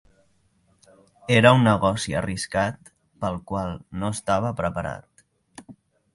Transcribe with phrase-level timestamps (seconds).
[1.35, 2.91] Era un negoci arriscat,
[3.27, 5.27] pel qual no estava preparat.